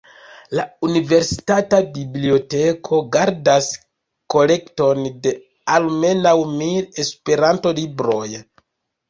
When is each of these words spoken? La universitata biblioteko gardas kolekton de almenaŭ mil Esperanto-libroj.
La 0.59 0.63
universitata 0.85 1.81
biblioteko 1.97 3.01
gardas 3.17 3.67
kolekton 4.35 5.03
de 5.27 5.35
almenaŭ 5.77 6.35
mil 6.57 6.91
Esperanto-libroj. 7.07 8.27